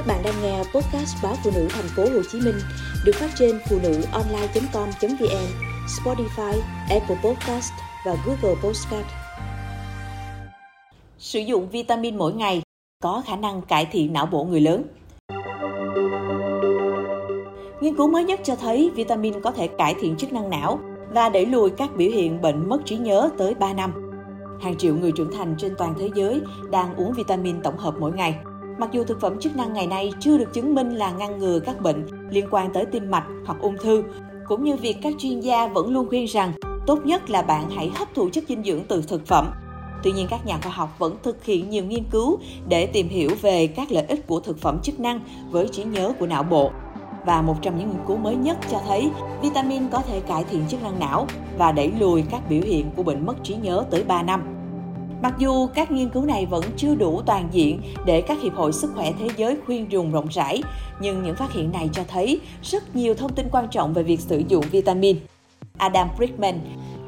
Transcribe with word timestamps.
Các 0.00 0.06
bạn 0.06 0.22
đang 0.24 0.34
nghe 0.42 0.58
podcast 0.58 1.16
báo 1.22 1.34
phụ 1.44 1.50
nữ 1.54 1.68
thành 1.70 1.84
phố 1.96 2.02
Hồ 2.02 2.22
Chí 2.32 2.40
Minh 2.40 2.54
được 3.04 3.12
phát 3.14 3.30
trên 3.38 3.58
phụ 3.70 3.78
nữ 3.82 4.02
online.com.vn, 4.12 5.46
Spotify, 5.86 6.60
Apple 6.90 7.16
Podcast 7.24 7.72
và 8.06 8.16
Google 8.26 8.60
Podcast. 8.62 9.06
Sử 11.18 11.40
dụng 11.40 11.68
vitamin 11.68 12.18
mỗi 12.18 12.32
ngày 12.32 12.62
có 13.02 13.22
khả 13.26 13.36
năng 13.36 13.62
cải 13.62 13.86
thiện 13.86 14.12
não 14.12 14.26
bộ 14.26 14.44
người 14.44 14.60
lớn. 14.60 14.84
Nghiên 17.80 17.96
cứu 17.96 18.10
mới 18.10 18.24
nhất 18.24 18.40
cho 18.44 18.56
thấy 18.56 18.90
vitamin 18.94 19.42
có 19.42 19.50
thể 19.50 19.68
cải 19.68 19.94
thiện 20.00 20.16
chức 20.16 20.32
năng 20.32 20.50
não 20.50 20.80
và 21.10 21.28
đẩy 21.28 21.46
lùi 21.46 21.70
các 21.70 21.90
biểu 21.96 22.10
hiện 22.10 22.40
bệnh 22.40 22.68
mất 22.68 22.78
trí 22.84 22.96
nhớ 22.96 23.30
tới 23.38 23.54
3 23.54 23.72
năm. 23.72 23.92
Hàng 24.60 24.76
triệu 24.76 24.94
người 24.96 25.12
trưởng 25.12 25.32
thành 25.32 25.54
trên 25.58 25.74
toàn 25.78 25.94
thế 25.98 26.10
giới 26.14 26.40
đang 26.70 26.96
uống 26.96 27.12
vitamin 27.12 27.62
tổng 27.62 27.78
hợp 27.78 27.94
mỗi 27.98 28.12
ngày. 28.12 28.38
Mặc 28.80 28.92
dù 28.92 29.04
thực 29.04 29.20
phẩm 29.20 29.40
chức 29.40 29.56
năng 29.56 29.72
ngày 29.72 29.86
nay 29.86 30.12
chưa 30.20 30.38
được 30.38 30.52
chứng 30.52 30.74
minh 30.74 30.94
là 30.94 31.10
ngăn 31.10 31.38
ngừa 31.38 31.60
các 31.60 31.80
bệnh 31.80 32.06
liên 32.30 32.46
quan 32.50 32.72
tới 32.72 32.86
tim 32.86 33.10
mạch 33.10 33.24
hoặc 33.46 33.58
ung 33.60 33.76
thư, 33.78 34.02
cũng 34.46 34.64
như 34.64 34.76
việc 34.76 34.96
các 35.02 35.14
chuyên 35.18 35.40
gia 35.40 35.66
vẫn 35.66 35.92
luôn 35.92 36.08
khuyên 36.08 36.26
rằng 36.26 36.52
tốt 36.86 36.98
nhất 37.06 37.30
là 37.30 37.42
bạn 37.42 37.70
hãy 37.70 37.90
hấp 37.94 38.14
thụ 38.14 38.28
chất 38.32 38.44
dinh 38.48 38.64
dưỡng 38.64 38.80
từ 38.88 39.02
thực 39.08 39.26
phẩm. 39.26 39.50
Tuy 40.02 40.12
nhiên 40.12 40.26
các 40.30 40.46
nhà 40.46 40.58
khoa 40.62 40.72
học 40.72 40.98
vẫn 40.98 41.16
thực 41.22 41.44
hiện 41.44 41.70
nhiều 41.70 41.84
nghiên 41.84 42.04
cứu 42.10 42.38
để 42.68 42.86
tìm 42.86 43.08
hiểu 43.08 43.30
về 43.42 43.66
các 43.66 43.92
lợi 43.92 44.04
ích 44.08 44.26
của 44.26 44.40
thực 44.40 44.58
phẩm 44.58 44.80
chức 44.82 45.00
năng 45.00 45.20
với 45.50 45.68
trí 45.68 45.84
nhớ 45.84 46.12
của 46.18 46.26
não 46.26 46.42
bộ. 46.42 46.70
Và 47.26 47.42
một 47.42 47.56
trong 47.62 47.78
những 47.78 47.88
nghiên 47.90 48.06
cứu 48.06 48.16
mới 48.16 48.36
nhất 48.36 48.58
cho 48.70 48.80
thấy 48.86 49.10
vitamin 49.42 49.88
có 49.88 50.02
thể 50.02 50.20
cải 50.20 50.44
thiện 50.44 50.62
chức 50.68 50.82
năng 50.82 50.98
não 51.00 51.26
và 51.58 51.72
đẩy 51.72 51.92
lùi 51.98 52.22
các 52.30 52.40
biểu 52.48 52.62
hiện 52.62 52.90
của 52.96 53.02
bệnh 53.02 53.26
mất 53.26 53.34
trí 53.42 53.54
nhớ 53.54 53.84
tới 53.90 54.04
3 54.04 54.22
năm. 54.22 54.59
Mặc 55.22 55.34
dù 55.38 55.66
các 55.66 55.90
nghiên 55.90 56.08
cứu 56.08 56.24
này 56.24 56.46
vẫn 56.46 56.64
chưa 56.76 56.94
đủ 56.94 57.22
toàn 57.26 57.48
diện 57.52 57.80
để 58.06 58.20
các 58.20 58.42
hiệp 58.42 58.54
hội 58.54 58.72
sức 58.72 58.90
khỏe 58.94 59.12
thế 59.18 59.28
giới 59.36 59.56
khuyên 59.66 59.92
dùng 59.92 60.12
rộng 60.12 60.26
rãi, 60.30 60.62
nhưng 61.00 61.22
những 61.22 61.36
phát 61.36 61.52
hiện 61.52 61.72
này 61.72 61.90
cho 61.92 62.02
thấy 62.08 62.40
rất 62.62 62.96
nhiều 62.96 63.14
thông 63.14 63.32
tin 63.32 63.46
quan 63.52 63.68
trọng 63.68 63.92
về 63.92 64.02
việc 64.02 64.20
sử 64.20 64.42
dụng 64.48 64.64
vitamin. 64.70 65.16
Adam 65.78 66.08
Friedman, 66.18 66.54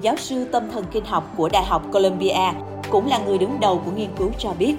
giáo 0.00 0.16
sư 0.16 0.44
tâm 0.44 0.62
thần 0.72 0.84
kinh 0.92 1.04
học 1.04 1.32
của 1.36 1.48
Đại 1.48 1.64
học 1.64 1.82
Columbia, 1.92 2.52
cũng 2.90 3.06
là 3.06 3.18
người 3.18 3.38
đứng 3.38 3.60
đầu 3.60 3.82
của 3.84 3.90
nghiên 3.96 4.10
cứu 4.18 4.30
cho 4.38 4.52
biết, 4.58 4.74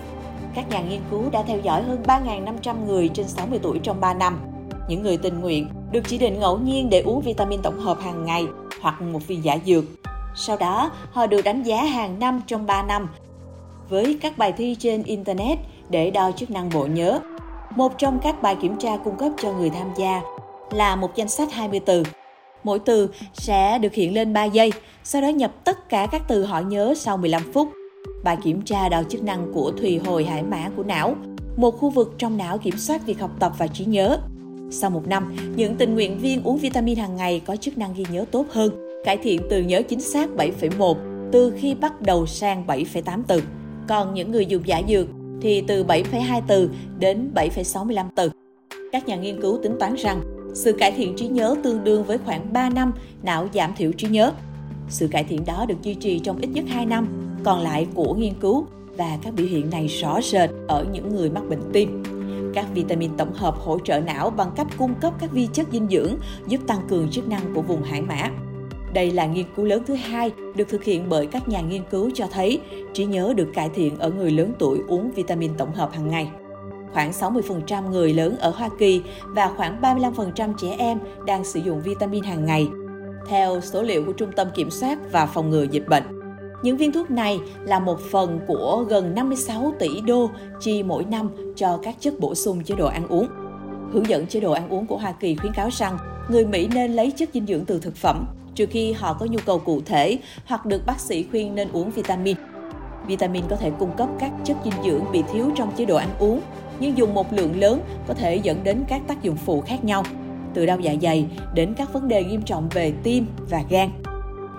các 0.55 0.69
nhà 0.69 0.81
nghiên 0.81 1.01
cứu 1.11 1.23
đã 1.31 1.43
theo 1.43 1.59
dõi 1.59 1.83
hơn 1.83 2.03
3.500 2.05 2.85
người 2.85 3.07
trên 3.07 3.27
60 3.27 3.59
tuổi 3.61 3.79
trong 3.83 4.01
3 4.01 4.13
năm. 4.13 4.39
Những 4.89 5.03
người 5.03 5.17
tình 5.17 5.39
nguyện 5.39 5.67
được 5.91 6.01
chỉ 6.07 6.17
định 6.17 6.39
ngẫu 6.39 6.57
nhiên 6.57 6.89
để 6.89 7.01
uống 7.01 7.21
vitamin 7.21 7.61
tổng 7.61 7.79
hợp 7.79 7.97
hàng 8.01 8.25
ngày 8.25 8.45
hoặc 8.81 9.01
một 9.01 9.27
viên 9.27 9.43
giả 9.43 9.57
dược 9.65 9.98
sau 10.35 10.57
đó, 10.57 10.91
họ 11.11 11.27
được 11.27 11.41
đánh 11.41 11.63
giá 11.63 11.83
hàng 11.83 12.19
năm 12.19 12.41
trong 12.47 12.65
3 12.65 12.83
năm 12.83 13.07
với 13.89 14.17
các 14.21 14.37
bài 14.37 14.53
thi 14.57 14.75
trên 14.79 15.03
Internet 15.03 15.59
để 15.89 16.11
đo 16.11 16.31
chức 16.31 16.51
năng 16.51 16.69
bộ 16.73 16.85
nhớ. 16.85 17.19
Một 17.75 17.97
trong 17.97 18.19
các 18.23 18.41
bài 18.41 18.55
kiểm 18.61 18.77
tra 18.77 18.97
cung 18.97 19.17
cấp 19.17 19.31
cho 19.41 19.53
người 19.53 19.69
tham 19.69 19.87
gia 19.97 20.21
là 20.71 20.95
một 20.95 21.15
danh 21.15 21.29
sách 21.29 21.51
20 21.53 21.79
từ. 21.85 22.03
Mỗi 22.63 22.79
từ 22.79 23.09
sẽ 23.33 23.79
được 23.79 23.93
hiện 23.93 24.13
lên 24.13 24.33
3 24.33 24.43
giây, 24.43 24.71
sau 25.03 25.21
đó 25.21 25.27
nhập 25.27 25.51
tất 25.63 25.89
cả 25.89 26.07
các 26.11 26.21
từ 26.27 26.45
họ 26.45 26.59
nhớ 26.59 26.93
sau 26.97 27.17
15 27.17 27.41
phút. 27.53 27.69
Bài 28.23 28.37
kiểm 28.43 28.61
tra 28.61 28.89
đo 28.89 29.03
chức 29.03 29.23
năng 29.23 29.53
của 29.53 29.71
thùy 29.71 29.97
hồi 30.05 30.25
hải 30.25 30.43
mã 30.43 30.69
của 30.77 30.83
não, 30.83 31.15
một 31.57 31.71
khu 31.79 31.89
vực 31.89 32.15
trong 32.17 32.37
não 32.37 32.57
kiểm 32.57 32.77
soát 32.77 33.05
việc 33.05 33.19
học 33.19 33.31
tập 33.39 33.51
và 33.57 33.67
trí 33.67 33.85
nhớ. 33.85 34.19
Sau 34.71 34.89
một 34.89 35.07
năm, 35.07 35.35
những 35.55 35.75
tình 35.75 35.93
nguyện 35.93 36.19
viên 36.19 36.43
uống 36.43 36.57
vitamin 36.57 36.97
hàng 36.97 37.15
ngày 37.15 37.41
có 37.45 37.55
chức 37.55 37.77
năng 37.77 37.93
ghi 37.93 38.05
nhớ 38.11 38.25
tốt 38.31 38.45
hơn 38.49 38.88
cải 39.03 39.17
thiện 39.17 39.41
từ 39.49 39.61
nhớ 39.61 39.81
chính 39.81 40.01
xác 40.01 40.29
7,1 40.37 40.95
từ 41.31 41.53
khi 41.57 41.75
bắt 41.75 42.01
đầu 42.01 42.25
sang 42.25 42.67
7,8 42.67 43.21
từ. 43.27 43.43
Còn 43.87 44.13
những 44.13 44.31
người 44.31 44.45
dùng 44.45 44.63
giả 44.65 44.81
dược 44.89 45.07
thì 45.41 45.63
từ 45.67 45.83
7,2 45.83 46.41
từ 46.47 46.69
đến 46.99 47.31
7,65 47.35 48.05
từ. 48.15 48.31
Các 48.91 49.07
nhà 49.07 49.15
nghiên 49.15 49.41
cứu 49.41 49.59
tính 49.63 49.75
toán 49.79 49.95
rằng 49.95 50.21
sự 50.53 50.71
cải 50.71 50.91
thiện 50.91 51.15
trí 51.15 51.27
nhớ 51.27 51.55
tương 51.63 51.83
đương 51.83 52.03
với 52.03 52.17
khoảng 52.17 52.53
3 52.53 52.69
năm 52.69 52.93
não 53.23 53.47
giảm 53.53 53.73
thiểu 53.77 53.91
trí 53.91 54.07
nhớ. 54.07 54.31
Sự 54.89 55.07
cải 55.07 55.23
thiện 55.23 55.45
đó 55.45 55.65
được 55.67 55.81
duy 55.81 55.93
trì 55.93 56.19
trong 56.19 56.37
ít 56.41 56.47
nhất 56.47 56.65
2 56.67 56.85
năm, 56.85 57.07
còn 57.43 57.59
lại 57.59 57.87
của 57.95 58.13
nghiên 58.13 58.33
cứu 58.39 58.65
và 58.97 59.17
các 59.23 59.33
biểu 59.33 59.47
hiện 59.47 59.69
này 59.69 59.87
rõ 59.87 60.21
rệt 60.21 60.49
ở 60.67 60.85
những 60.91 61.15
người 61.15 61.29
mắc 61.29 61.43
bệnh 61.49 61.71
tim. 61.73 62.03
Các 62.53 62.65
vitamin 62.73 63.11
tổng 63.17 63.33
hợp 63.33 63.55
hỗ 63.55 63.79
trợ 63.79 63.99
não 63.99 64.29
bằng 64.29 64.51
cách 64.55 64.67
cung 64.77 64.93
cấp 65.01 65.13
các 65.19 65.31
vi 65.31 65.47
chất 65.53 65.67
dinh 65.71 65.87
dưỡng 65.89 66.15
giúp 66.47 66.61
tăng 66.67 66.87
cường 66.89 67.09
chức 67.09 67.27
năng 67.27 67.53
của 67.55 67.61
vùng 67.61 67.83
hải 67.83 68.01
mã. 68.01 68.29
Đây 68.93 69.11
là 69.11 69.25
nghiên 69.25 69.45
cứu 69.55 69.65
lớn 69.65 69.83
thứ 69.87 69.93
hai 69.93 70.31
được 70.55 70.69
thực 70.69 70.83
hiện 70.83 71.05
bởi 71.09 71.25
các 71.25 71.47
nhà 71.47 71.61
nghiên 71.61 71.83
cứu 71.91 72.09
cho 72.13 72.27
thấy 72.31 72.61
trí 72.93 73.05
nhớ 73.05 73.33
được 73.35 73.47
cải 73.53 73.69
thiện 73.69 73.99
ở 73.99 74.11
người 74.11 74.31
lớn 74.31 74.53
tuổi 74.59 74.79
uống 74.87 75.11
vitamin 75.11 75.51
tổng 75.57 75.73
hợp 75.73 75.91
hàng 75.93 76.09
ngày. 76.09 76.29
Khoảng 76.93 77.11
60% 77.11 77.89
người 77.89 78.13
lớn 78.13 78.35
ở 78.39 78.49
Hoa 78.49 78.69
Kỳ 78.79 79.01
và 79.23 79.51
khoảng 79.57 79.81
35% 79.81 80.53
trẻ 80.61 80.75
em 80.77 80.99
đang 81.25 81.43
sử 81.43 81.59
dụng 81.59 81.81
vitamin 81.81 82.23
hàng 82.23 82.45
ngày, 82.45 82.67
theo 83.27 83.61
số 83.61 83.81
liệu 83.81 84.05
của 84.05 84.11
Trung 84.11 84.31
tâm 84.35 84.47
Kiểm 84.55 84.69
soát 84.69 84.99
và 85.11 85.25
Phòng 85.25 85.49
ngừa 85.49 85.63
Dịch 85.63 85.87
bệnh. 85.87 86.03
Những 86.63 86.77
viên 86.77 86.91
thuốc 86.91 87.11
này 87.11 87.39
là 87.65 87.79
một 87.79 87.99
phần 88.11 88.39
của 88.47 88.85
gần 88.89 89.15
56 89.15 89.73
tỷ 89.79 90.01
đô 90.01 90.29
chi 90.59 90.83
mỗi 90.83 91.05
năm 91.05 91.29
cho 91.55 91.79
các 91.83 91.95
chất 91.99 92.19
bổ 92.19 92.35
sung 92.35 92.63
chế 92.63 92.75
độ 92.75 92.87
ăn 92.87 93.07
uống. 93.07 93.27
Hướng 93.93 94.09
dẫn 94.09 94.27
chế 94.27 94.39
độ 94.39 94.51
ăn 94.51 94.69
uống 94.69 94.87
của 94.87 94.97
Hoa 94.97 95.11
Kỳ 95.11 95.35
khuyến 95.35 95.53
cáo 95.53 95.69
rằng 95.71 95.97
người 96.29 96.45
Mỹ 96.45 96.69
nên 96.73 96.93
lấy 96.93 97.11
chất 97.11 97.29
dinh 97.33 97.45
dưỡng 97.45 97.65
từ 97.65 97.79
thực 97.79 97.95
phẩm 97.95 98.25
trừ 98.59 98.65
khi 98.65 98.91
họ 98.91 99.13
có 99.13 99.25
nhu 99.25 99.39
cầu 99.45 99.59
cụ 99.59 99.81
thể 99.85 100.17
hoặc 100.45 100.65
được 100.65 100.85
bác 100.85 100.99
sĩ 100.99 101.25
khuyên 101.31 101.55
nên 101.55 101.67
uống 101.71 101.91
vitamin. 101.91 102.37
Vitamin 103.07 103.43
có 103.49 103.55
thể 103.55 103.71
cung 103.79 103.91
cấp 103.97 104.09
các 104.19 104.31
chất 104.43 104.57
dinh 104.63 104.73
dưỡng 104.85 105.03
bị 105.11 105.23
thiếu 105.33 105.51
trong 105.55 105.71
chế 105.75 105.85
độ 105.85 105.95
ăn 105.95 106.09
uống, 106.19 106.41
nhưng 106.79 106.97
dùng 106.97 107.13
một 107.13 107.33
lượng 107.33 107.59
lớn 107.59 107.81
có 108.07 108.13
thể 108.13 108.35
dẫn 108.35 108.63
đến 108.63 108.83
các 108.87 109.01
tác 109.07 109.23
dụng 109.23 109.35
phụ 109.35 109.61
khác 109.61 109.83
nhau, 109.83 110.03
từ 110.53 110.65
đau 110.65 110.79
dạ 110.79 110.95
dày 111.01 111.25
đến 111.53 111.73
các 111.73 111.93
vấn 111.93 112.07
đề 112.07 112.23
nghiêm 112.23 112.41
trọng 112.41 112.69
về 112.69 112.93
tim 113.03 113.25
và 113.49 113.63
gan. 113.69 113.89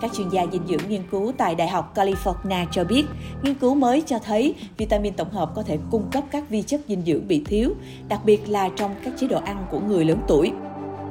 Các 0.00 0.12
chuyên 0.16 0.28
gia 0.28 0.46
dinh 0.52 0.66
dưỡng 0.68 0.88
nghiên 0.88 1.02
cứu 1.10 1.32
tại 1.38 1.54
Đại 1.54 1.68
học 1.68 1.94
California 1.94 2.66
cho 2.72 2.84
biết, 2.84 3.04
nghiên 3.42 3.54
cứu 3.54 3.74
mới 3.74 4.02
cho 4.06 4.18
thấy 4.18 4.54
vitamin 4.76 5.14
tổng 5.14 5.30
hợp 5.30 5.50
có 5.54 5.62
thể 5.62 5.78
cung 5.90 6.10
cấp 6.12 6.24
các 6.30 6.50
vi 6.50 6.62
chất 6.62 6.80
dinh 6.88 7.02
dưỡng 7.06 7.28
bị 7.28 7.44
thiếu, 7.46 7.74
đặc 8.08 8.20
biệt 8.24 8.48
là 8.48 8.68
trong 8.76 8.94
các 9.04 9.14
chế 9.20 9.26
độ 9.26 9.40
ăn 9.44 9.66
của 9.70 9.80
người 9.80 10.04
lớn 10.04 10.18
tuổi. 10.28 10.52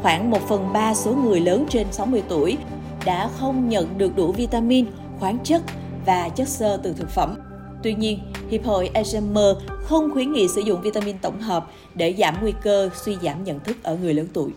Khoảng 0.02 0.32
1 0.32 0.42
phần 0.48 0.74
3 0.74 0.94
số 0.94 1.14
người 1.14 1.40
lớn 1.40 1.66
trên 1.70 1.88
60 1.92 2.24
tuổi 2.30 2.58
đã 3.06 3.30
không 3.40 3.70
nhận 3.70 3.98
được 3.98 4.16
đủ 4.16 4.32
vitamin, 4.32 4.86
khoáng 5.20 5.38
chất 5.44 5.62
và 6.06 6.30
chất 6.30 6.48
xơ 6.48 6.78
từ 6.84 6.94
thực 6.94 7.10
phẩm. 7.10 7.36
Tuy 7.84 7.94
nhiên, 7.94 8.20
Hiệp 8.50 8.66
hội 8.66 8.90
Alzheimer 8.94 9.56
không 9.84 10.14
khuyến 10.14 10.32
nghị 10.34 10.48
sử 10.48 10.62
dụng 10.62 10.82
vitamin 10.82 11.18
tổng 11.18 11.42
hợp 11.42 11.68
để 11.96 12.16
giảm 12.18 12.36
nguy 12.42 12.54
cơ 12.64 12.90
suy 12.94 13.18
giảm 13.22 13.44
nhận 13.44 13.60
thức 13.60 13.78
ở 13.84 13.96
người 13.96 14.14
lớn 14.14 14.28
tuổi. 14.34 14.52